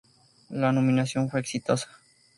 La 0.49 0.71
nominación 0.71 1.29
fue 1.29 1.39
exitosa. 1.41 1.87